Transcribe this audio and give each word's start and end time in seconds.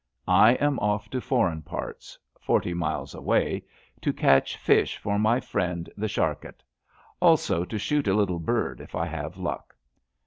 I 0.27 0.53
am 0.53 0.79
off 0.79 1.11
to 1.11 1.21
foreign 1.21 1.61
parts— 1.61 2.17
forty 2.39 2.73
miles 2.73 3.13
away— 3.13 3.61
to 4.01 4.11
catch 4.11 4.57
fish 4.57 4.97
for 4.97 5.19
my 5.19 5.39
friend 5.39 5.91
the 5.95 6.07
char 6.07 6.33
cat; 6.33 6.63
also 7.21 7.63
to 7.65 7.77
shoot 7.77 8.07
a 8.07 8.15
little 8.15 8.39
bird 8.39 8.81
if 8.81 8.95
I 8.95 9.05
have 9.05 9.37
luck. 9.37 9.75